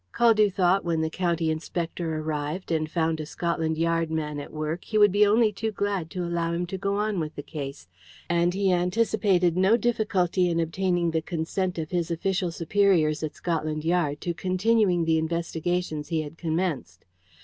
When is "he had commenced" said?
16.07-17.05